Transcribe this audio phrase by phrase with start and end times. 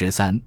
[0.00, 0.40] 十三，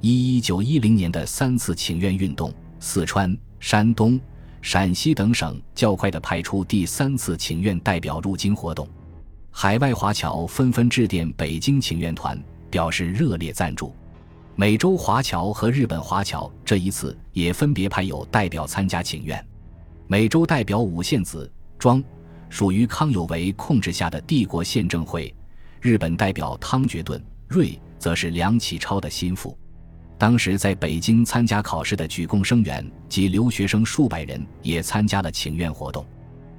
[0.00, 4.18] 一一九一零年的三次请愿运动，四川、山东、
[4.60, 8.88] 陕西等省较快地派出第三次请愿代表入京活动，
[9.52, 12.36] 海外华侨纷纷致电北京请愿团，
[12.68, 13.94] 表示热烈赞助。
[14.56, 19.46] 美洲华侨和日本华侨这一次也分别派有代表参加请愿。
[20.08, 21.48] 美洲代表五线子
[21.78, 22.02] 庄
[22.48, 25.32] 属于康有为控制下的帝国宪政会，
[25.80, 29.56] 日本代表汤觉顿瑞则是梁启超的心腹。
[30.18, 36.06] 当时在北京参加考试的举贡生员及留学生数百人也参加了请愿活动。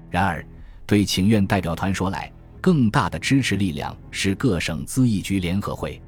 [0.09, 0.45] 然而，
[0.85, 6.01] 对请愿代表团说来，更大的支持力量是各省咨议局联合会。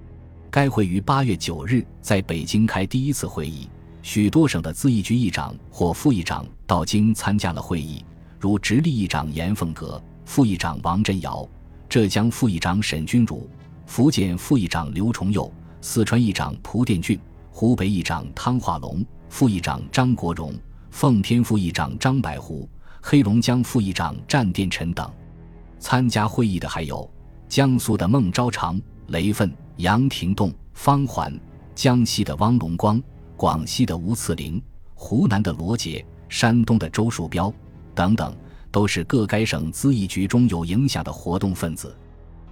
[0.52, 3.68] 该会于八月九日在北京开第一次会议。
[4.02, 8.04] 许多省的咨议局议长或副议长到京参加了会议，
[8.40, 11.48] 如直隶议长严凤阁、副议长王振尧、
[11.90, 13.50] 浙江副议长沈钧儒、
[13.90, 20.54] 福建副议长刘崇佑、四川议长蒲殿俊、湖北议长汤化龙、副议长张国荣、
[20.92, 22.70] 奉天副议长张百湖、
[23.02, 25.12] 黑龙江副议长战殿臣等。
[25.80, 27.10] 参加会议的还有
[27.48, 31.36] 江苏的孟昭常、雷奋、杨廷栋、方环，
[31.74, 33.02] 江西的汪龙光。
[33.36, 34.62] 广西的吴次林、
[34.94, 37.52] 湖南的罗杰、山东的周树标
[37.96, 38.38] 等等，
[38.70, 41.98] 都是各该省咨议局中有影响的活动分子。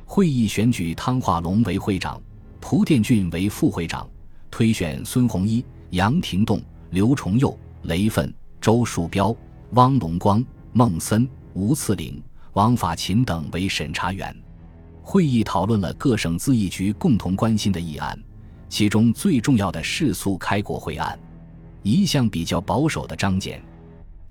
[0.09, 2.19] 会议选举汤化龙为会长，
[2.61, 4.09] 蒲殿俊为副会长，
[4.49, 9.35] 推选孙洪一、杨廷栋、刘崇佑、雷奋、周树标、
[9.71, 14.33] 汪龙光、孟森、吴次玲、王法勤等为审查员。
[15.01, 18.17] 会议讨论了各省咨议局共同关心的议案。
[18.69, 21.19] 其中最重要的是诉开国会案，
[21.83, 23.59] 一向比较保守的张謇，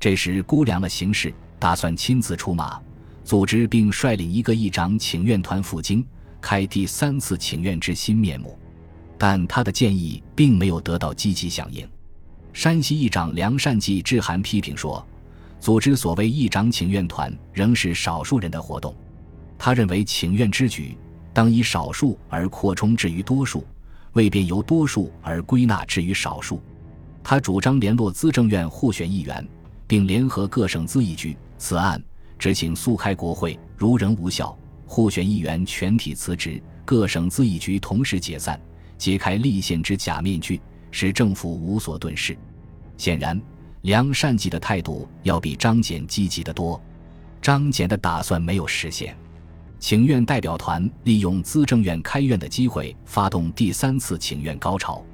[0.00, 2.80] 这时估量了形势，打算亲自出马，
[3.27, 6.06] 组织并率领一个议长请愿团赴京，
[6.41, 8.56] 开第三次请愿之新面目。
[9.18, 11.84] 但他的建议并没有得到积极响应。
[12.52, 15.05] 山西议长梁善济致函批评说，
[15.58, 18.95] 组织所谓议长请愿团仍是少数人的活动。
[19.58, 20.96] 他认为请愿之举，
[21.33, 23.67] 当以少数而扩充至于多数。
[24.12, 26.62] 未便由多数而归纳至于少数，
[27.24, 29.46] 他主张联络资政院互选议员，
[29.84, 31.36] 并联合各省咨议局。
[31.58, 32.01] 此案
[32.39, 38.61] 只请速开国会，如仍无效，互选议员全体辞职，各省咨议局同时解散，
[38.98, 40.61] 揭开立宪之假面具，
[40.91, 42.36] 使政府无所遁世。
[42.96, 43.41] 显然，
[43.83, 46.80] 梁善济的态度要比张謇积极得多。
[47.42, 49.17] 张謇的打算没有实现。
[49.79, 55.05] 请愿代表团利用资政院开院的机会，发动第三次请愿高潮。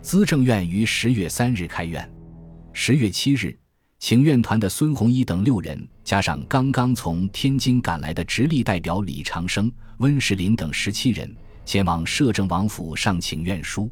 [0.00, 2.08] 资政院于十月三日开院，
[2.72, 3.58] 十月七日，
[4.06, 11.34] 请愿团的孙洪一等六人，加上刚刚从天津赶来的直隶代表李长生、温世林等十七人，
[11.64, 13.90] 前往摄政王府上请愿书。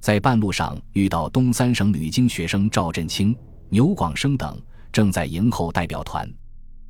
[0.00, 3.32] 在半路上遇到东三省女经学生赵振清、
[3.68, 4.60] 牛广生等，
[4.90, 6.28] 正在迎候代表团。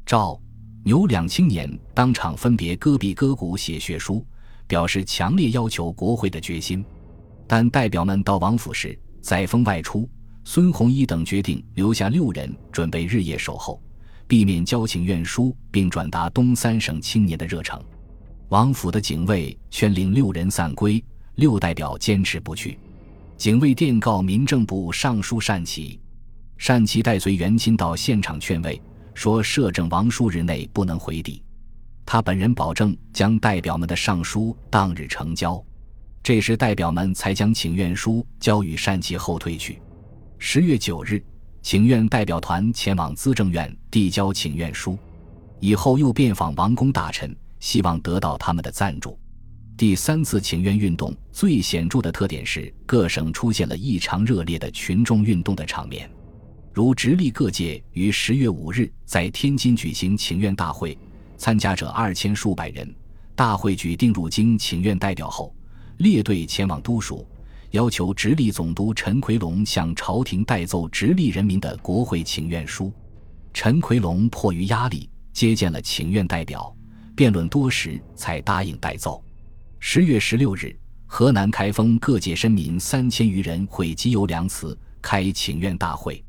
[0.07, 0.41] 赵。
[0.85, 4.27] 牛两青年当场分别割臂割骨写血书，
[4.67, 6.83] 表示强烈要求国会的决心。
[7.47, 10.09] 但代表们到王府时，载沣外出，
[10.45, 13.83] 孙洪一等决定留下六人，准备日夜守候，
[14.27, 17.83] 避免交请愿书并转达东三省青年的热诚。
[18.51, 21.03] 王府的警卫劝令六人散归，
[21.37, 22.79] 六代表坚持不去。
[23.37, 25.99] 警卫电告民政部尚书单琦，
[26.65, 28.81] 单琦带随元钦到现场劝慰。
[29.15, 31.43] 说摄政王数日内不能回抵，
[32.05, 35.65] 他本人保证将代表们的上书当日呈交。
[36.23, 39.81] 这时代表们才将请愿书交与单琦后退去。
[40.47, 41.25] 十月九日，
[41.63, 44.97] 请愿代表团前往资政院递交请愿书，
[45.59, 49.19] 以后又遍访王公大臣，希望得到他们的赞助。
[49.75, 56.09] 第三次请愿运动最显著的特点是各省出现了异常热烈的群众运动的场面。
[56.75, 60.97] 如直隶各界于十月五日在天津举行请愿大会，
[61.39, 62.95] 参加者二千数百人。
[63.35, 65.57] 大会举定入京请愿代表后，
[65.97, 67.27] 列队前往都署，
[67.75, 72.93] 要求直隶总督陈奎龙向朝廷代奏直隶人民的国会请愿书。
[73.53, 76.73] 陈奎龙迫于压力，接见了请愿代表，
[77.17, 79.21] 辩论多时，才答应代奏。
[79.81, 86.25] 十月十六日，河南开封各界绅民三千余人会集邮梁祠，开请愿大会。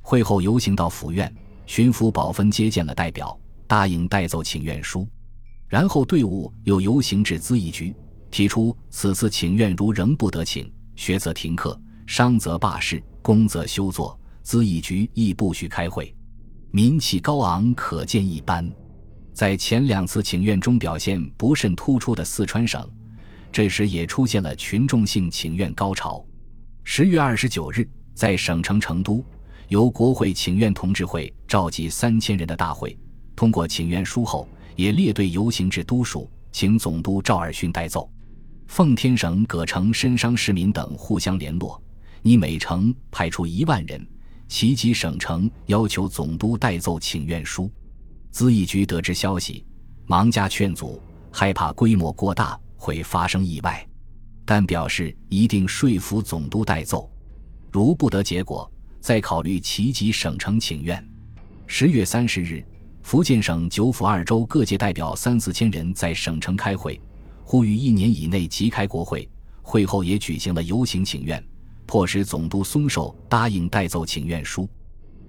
[0.00, 1.30] 会后游行到府院，
[1.66, 5.06] 巡抚保芬接见了代表，答应代奏请愿书。
[5.68, 7.94] 然后队伍又游行至咨议局，
[8.30, 16.12] 提出此次请愿如仍不得请，学则停课，商则罢市，工则休作，咨议局亦不许开会。
[16.70, 18.68] 民气高昂，可见一斑。
[19.32, 22.90] 在前两次请愿中表现不甚突出的四川省，
[23.52, 26.24] 这时也出现了群众性请愿高潮。
[26.82, 29.22] 十月二十九日，在省城成都，
[29.68, 32.98] 由国会请愿同志会召集三千人的大会，
[33.34, 38.10] 通过请愿书后，也列队游行至都署，请总督赵尔巽代奏。
[38.66, 41.80] 奉天省葛城申商市民等互相联络，
[42.22, 44.06] 拟每城派出一万人，
[44.48, 47.70] 齐集省城，要求总督代奏请愿书。
[48.30, 49.64] 资义局得知消息，
[50.06, 51.00] 忙加劝阻，
[51.32, 53.86] 害怕规模过大会发生意外，
[54.44, 57.10] 但表示一定说服总督代奏。
[57.72, 58.70] 如不得结果，
[59.00, 61.02] 再考虑齐集省城请愿。
[61.66, 62.62] 十月三十日，
[63.02, 67.00] 福建省九府二州各界代表三四千人在省城开会。
[67.48, 69.26] 呼吁一年以内即开国会，
[69.62, 71.40] 会后也举行了游行请愿，
[71.86, 74.68] 迫使总督松寿答应代奏请愿书。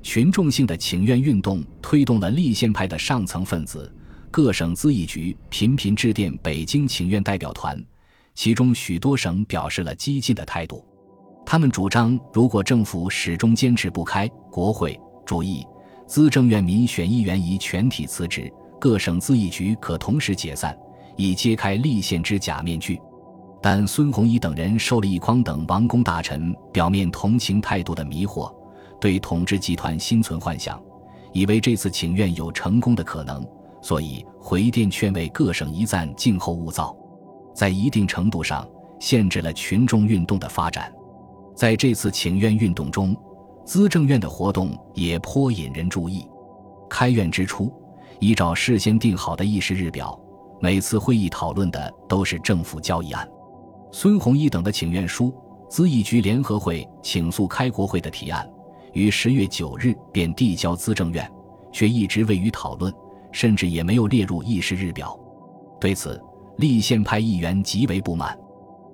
[0.02, 3.94] 群众性的请愿运动推动了立宪派的上层分子，
[4.32, 7.80] 各省咨议局频频致电北京请愿代表团，
[8.34, 10.84] 其中许多省表示了激进的态度。
[11.46, 15.64] 他们主张，如果政府始终坚持不开国会主义，
[16.08, 20.76] 资政院民选议员宜全体辞职，各省咨议局可同时解散。
[21.18, 23.02] 以揭开立宪之假面具，
[23.62, 28.54] 但孙洪仪等人受了一匡等王公大臣表面同情态度的迷惑，
[29.02, 30.82] 对统治集团心存幻想，
[31.34, 33.46] 以为这次请愿有成功的可能，
[33.82, 36.96] 所以回电劝慰各省一暂静候勿躁，
[37.54, 38.68] 在一定程度上
[39.00, 40.94] 限制了群众运动的发展。
[41.56, 43.18] 在这次请愿运动中，
[43.66, 46.24] 资政院的活动也颇引人注意。
[46.88, 47.74] 开院之初，
[48.20, 50.18] 依照事先定好的议事日表。
[50.60, 53.28] 每次会议讨论的都是政府交易案，
[53.92, 55.34] 孙洪一等的请愿书、
[55.70, 58.48] 咨议局联合会请诉开国会的提案，
[58.94, 61.30] 于十月九日便递交资政院，
[61.72, 62.92] 却一直未予讨论，
[63.32, 65.18] 甚至也没有列入议事日表。
[65.80, 66.20] 对此，
[66.58, 68.36] 立宪派议员极为不满。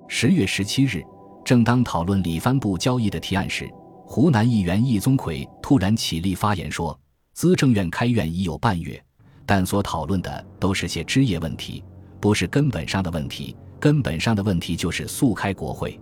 [0.06, 1.02] 十月十七日，
[1.44, 3.70] 正当讨论里番部交易的提案时，
[4.06, 6.98] 湖南议员易宗魁突然起立发言说
[7.32, 9.02] ：“资政院开院已有半月。”
[9.46, 11.82] 但所讨论的都是些枝叶问题，
[12.20, 13.56] 不是根本上的问题。
[13.80, 16.00] 根本上的问题就是速开国会。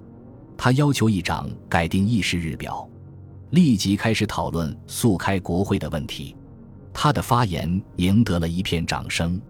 [0.56, 2.88] 他要求议长改定议事日表，
[3.50, 6.36] 立即开始讨论速开国会的问题。
[6.94, 9.40] 他的发言赢得了一片掌声。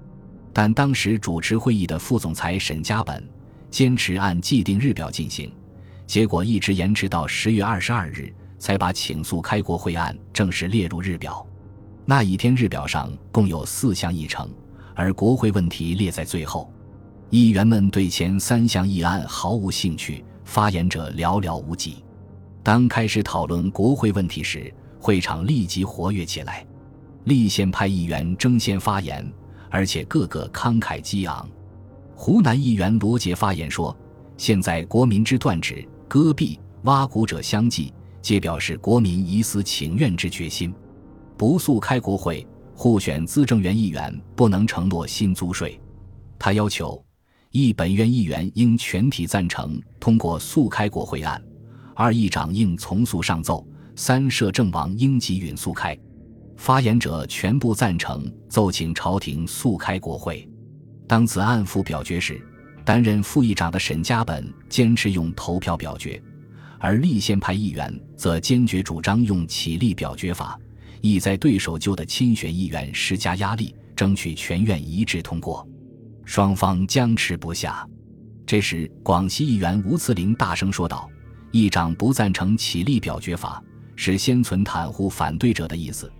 [0.55, 3.23] 但当时主持会议的副总裁沈家本
[3.71, 5.53] 坚持按既定日表进行，
[6.07, 11.47] 结果一直延迟到十月二十二日才把请速开国会案正式列入日表。
[12.05, 14.51] 那一天日表上共有四项议程，
[14.95, 16.71] 而国会问题列在最后。
[17.31, 22.05] 议员们对前三项议案毫无兴趣，发言者寥寥无几。
[22.63, 26.67] 当开始讨论国会问题时，会场立即活跃起来，
[27.25, 29.27] 立宪派议员争先发言，
[29.71, 31.49] 而且个个慷慨激昂。
[32.15, 33.97] 湖南议员罗杰发言说
[34.37, 40.75] ：“现在国民之断指、割臂、挖骨者相继，皆表示国民以死请愿之决心。”
[41.43, 45.77] 不速开国会，互选资政院议员不能承诺新租税。
[46.39, 47.05] 他要求
[47.51, 51.37] 一本院议员应全体赞成通过速开国会案；
[51.97, 53.67] 二议长应从速上奏；
[53.97, 55.99] 三摄政王应即允速开。
[56.57, 60.49] 发言者全部赞成奏请朝廷速开国会。
[61.09, 62.41] 当此案复表决时，
[62.85, 66.23] 担任副议长的沈家本坚持用投票表决，
[66.79, 70.57] 而立宪派议员则坚决主张用起立表决法。
[71.03, 75.69] 意在对手旧的亲选议员施加压力，争取全院一致通过。
[76.25, 77.87] 双方僵持不下。
[78.47, 81.11] 这时，广西议员吴慈林大声说道
[81.51, 83.61] ：“议长不赞成起立表决法，
[83.97, 86.11] 是先存袒护反对者的意思，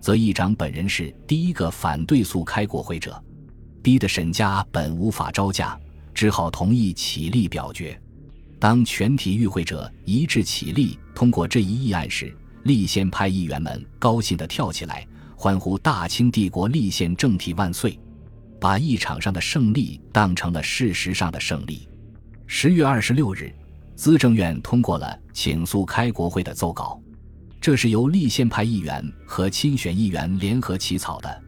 [0.00, 3.22] 则议长本人是第一个反对速开国会者，
[3.80, 5.78] 逼得沈家本无法招架，
[6.12, 7.96] 只好同意起立表决。
[8.58, 17.98] 当全体与会者一致起立通过这一议案时。”立宪派议员们高兴地跳起来，欢呼“大清帝国立宪政体万岁”，
[18.60, 21.88] 把议场上的胜利当成了事实上的胜利。
[22.46, 23.52] 十月二十六日，
[23.96, 27.00] 资政院通过了请诉开国会的奏稿，
[27.60, 31.42] 这是由立宪派议员和亲选议员联合起草的，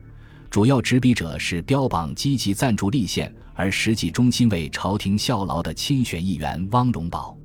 [0.51, 7.37] 主要执笔者是标榜积极赞助立宪而实际忠心为朝廷效劳的亲选议员汪荣宝。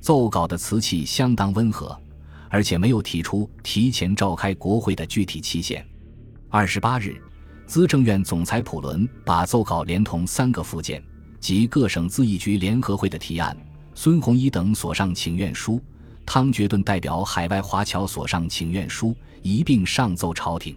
[0.00, 1.98] 奏稿的词气相当温和。
[2.50, 5.86] 而且没有提出提前召开国会的具体期限。
[6.48, 7.20] 二十八日，
[7.66, 11.02] 资政院总裁普伦把奏稿连同三个附件
[11.38, 13.56] 及各省咨议局联合会的提案、
[13.94, 15.80] 孙洪一等所上请愿书、
[16.24, 20.74] 汤觉顿代表海外华侨所上请愿书一并上奏朝廷。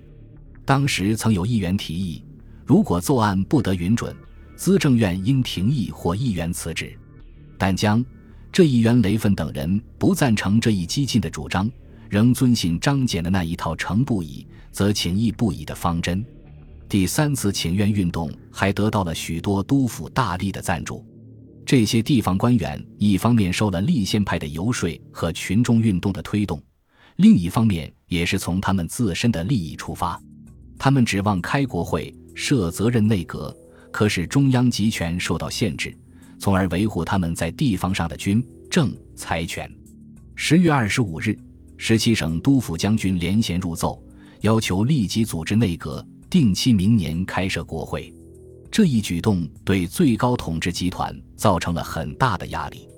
[0.65, 2.23] 当时曾有议员提议，
[2.65, 4.15] 如果奏案不得允准，
[4.55, 6.95] 资政院应停议或议员辞职。
[7.57, 8.03] 但将、
[8.51, 11.71] 这议员雷奋等人不赞成这一激进的主张，
[12.09, 16.23] 仍遵信张謇的那一套“诚不已，则请义不已”的方针。
[16.89, 21.05] 第三次请愿运动还得到了许多督府大吏的赞助。
[21.65, 26.61] 这些地方官员一方面受了立宪派的游说和群众运动的推动，
[27.15, 30.21] 另一方面也是从他们自身的利益出发。
[30.77, 33.55] 他们指望开国会、设责任内阁，
[33.91, 35.97] 可使中央集权受到限制，
[36.41, 39.71] 从而维护他们在地方上的军政财权。
[40.33, 41.37] 十月二十五日，
[41.77, 44.03] 十七省督府将军连衔入奏，
[44.39, 48.11] 要求立即组织内阁，定期明年开设国会。
[48.71, 52.89] 这一举动对最高统治集团造成了很大的压力。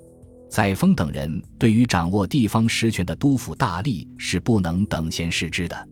[0.48, 5.88] 载沣等人对于掌握地方实权的督府大吏是不能等闲视之的。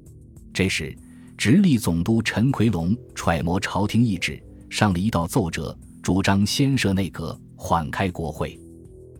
[0.54, 0.96] 这时，
[1.36, 8.58] 直隶总督陈奎龙揣摩朝廷意志，上了一道奏折，主张先设内阁，缓开国会，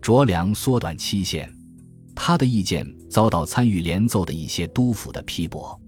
[0.01, 1.49] 酌量缩短期限。
[2.13, 5.79] 他的意见遭到参与连奏的一些督府的批驳。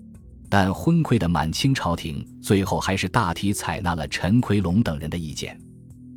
[0.48, 5.60] 但昏聩的满清朝廷最后还是大体采纳了陈奎龙等人的意见。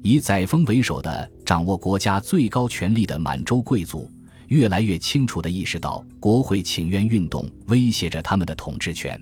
[0.04, 4.08] 以载沣为首的掌握国家最高权力的满洲贵族，
[4.46, 9.20] 越来越清楚地意识到国会请愿运动威胁着他们的统治权，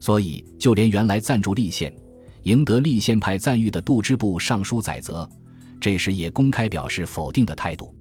[0.00, 1.94] 所以就连原来赞助立宪、
[2.42, 5.30] 赢得立宪派赞誉的杜支部尚书载泽，
[5.80, 7.94] 这时也公开表示否定的态度。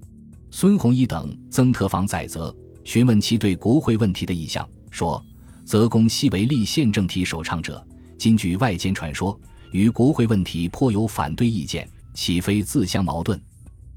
[0.51, 5.23] 孙弘一等曾特访载泽，询问其对国会问题的意向，说。
[5.65, 7.85] 泽公昔为立宪政体首倡者，
[8.17, 9.39] 今据外间传说，
[9.71, 13.39] 与国会问题颇有反对意见，岂非自相矛盾？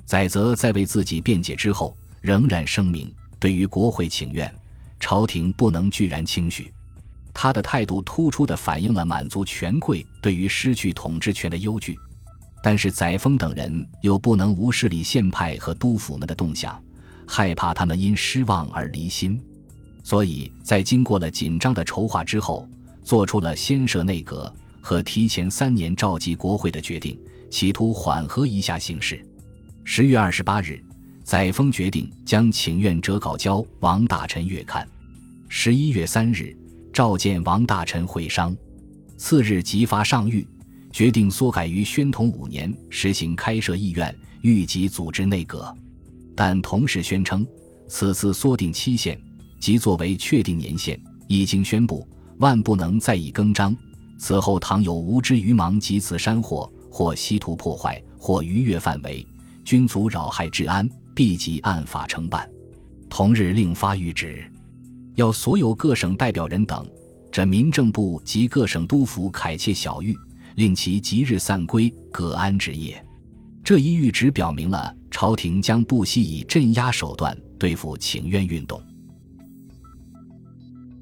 [0.05, 3.11] 载泽在为自己辩解之后，仍然声明，
[3.41, 4.55] 对于国会请愿，
[5.01, 6.71] 朝廷不能居然轻许。
[7.33, 11.99] 他的态度突出地反映了满族权贵对于失去统治权的忧惧，
[12.62, 16.81] 但是载沣等人又不能无视立宪派和督府们的动向，
[17.26, 19.40] 害怕他们因失望而离心。
[20.04, 22.69] 所以在经过了紧张的筹划之后，
[23.02, 27.19] 做出了先设内阁和提前三年召集国会的决定，
[27.50, 29.25] 企图缓和一下形势。
[29.85, 30.81] 十月二十八日，
[31.25, 34.87] 载沣决定将请愿折稿交王大臣阅看。
[35.49, 36.57] 十一月三日，
[36.92, 38.57] 召见王大臣会商，
[39.16, 40.47] 次日即发上谕，
[40.92, 45.75] 决定缩改于宣统五年实行开设议院，预即组织内阁，
[46.37, 47.46] 但同时宣称
[47.88, 49.18] 此次缩定期限。
[49.58, 52.06] 即作为确定年限，一经宣布，
[52.38, 53.75] 万不能再以更张。
[54.18, 59.25] 此后倘有无知愚盲及此山祸，或稀图破坏，或逾越范围，
[59.64, 62.49] 均族扰害治安，必即按法惩办。
[63.08, 64.44] 同日另发谕旨，
[65.14, 66.84] 要所有各省代表人等，
[67.30, 70.16] 这民政部及各省督府凯切小谕，
[70.56, 73.04] 令其即日散归，各安职业。
[73.64, 78.82] 这一谕旨表明了朝廷将不惜以镇压手段对付请愿运动。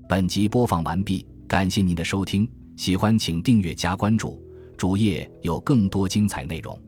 [0.08, 4.42] 本集播放完毕，感谢您的收听，喜欢请订阅加关注，
[4.76, 6.78] 主页有更多精彩内容。